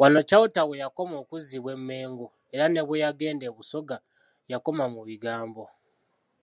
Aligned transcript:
Wano 0.00 0.20
Chalter 0.28 0.68
weyakoma 0.70 1.14
okkuzibwa 1.22 1.70
e 1.76 1.78
Mengo 1.88 2.26
era 2.54 2.64
ne 2.68 2.82
bwe 2.86 3.00
yagenda 3.04 3.44
e 3.50 3.54
Busoga 3.56 3.96
yakoma 4.50 4.84
mu 4.94 5.00
bigambo. 5.08 5.64